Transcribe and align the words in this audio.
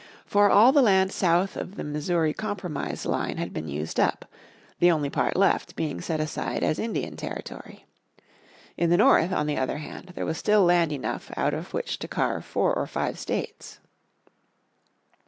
For 0.25 0.49
all 0.49 0.71
the 0.71 0.81
land 0.81 1.11
south 1.11 1.55
of 1.55 1.75
the 1.75 1.83
Missouri 1.83 2.33
Compromise 2.33 3.05
line 3.05 3.37
had 3.37 3.53
been 3.53 3.67
used 3.67 3.99
up, 3.99 4.25
the 4.79 4.89
only 4.89 5.11
part 5.11 5.35
left 5.35 5.75
being 5.75 6.01
set 6.01 6.19
aside 6.19 6.63
as 6.63 6.79
Indian 6.79 7.15
Territory. 7.15 7.85
In 8.77 8.89
the 8.89 8.97
north 8.97 9.31
on 9.31 9.45
the 9.45 9.57
other 9.57 9.77
hand 9.77 10.13
there 10.15 10.25
was 10.25 10.39
still 10.39 10.63
land 10.63 10.91
enough 10.91 11.29
out 11.37 11.53
of 11.53 11.71
which 11.71 11.99
to 11.99 12.07
carve 12.07 12.43
four 12.43 12.73
or 12.73 12.87
five 12.87 13.19
states. 13.19 13.79